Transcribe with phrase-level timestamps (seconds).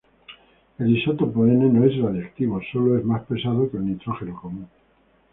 [0.79, 4.67] El isótopo N no es radioactivo, solo es más pesado que el nitrógeno común.